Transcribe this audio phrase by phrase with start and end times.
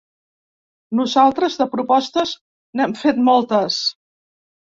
[0.99, 2.33] Nosaltres, de propostes,
[2.81, 3.79] n’hem fet moltes.